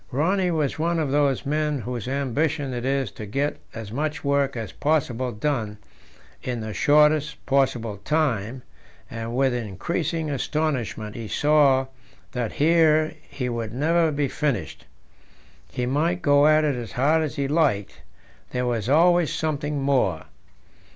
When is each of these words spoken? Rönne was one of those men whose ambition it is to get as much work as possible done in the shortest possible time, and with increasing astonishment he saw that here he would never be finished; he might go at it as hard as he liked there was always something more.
Rönne 0.11 0.57
was 0.57 0.79
one 0.79 0.97
of 0.97 1.11
those 1.11 1.45
men 1.45 1.81
whose 1.81 2.07
ambition 2.07 2.73
it 2.73 2.85
is 2.85 3.11
to 3.11 3.27
get 3.27 3.59
as 3.75 3.91
much 3.91 4.23
work 4.23 4.57
as 4.57 4.71
possible 4.71 5.31
done 5.31 5.77
in 6.41 6.59
the 6.59 6.73
shortest 6.73 7.45
possible 7.45 7.97
time, 7.97 8.63
and 9.11 9.35
with 9.35 9.53
increasing 9.53 10.27
astonishment 10.31 11.15
he 11.15 11.27
saw 11.27 11.85
that 12.31 12.53
here 12.53 13.13
he 13.29 13.47
would 13.47 13.73
never 13.75 14.11
be 14.11 14.27
finished; 14.27 14.87
he 15.71 15.85
might 15.85 16.23
go 16.23 16.47
at 16.47 16.63
it 16.63 16.73
as 16.75 16.93
hard 16.93 17.21
as 17.21 17.35
he 17.35 17.47
liked 17.47 18.01
there 18.53 18.65
was 18.65 18.89
always 18.89 19.31
something 19.31 19.83
more. 19.83 20.23